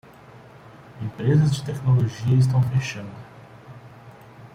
[0.99, 3.13] Empresas de tecnologia estão fechando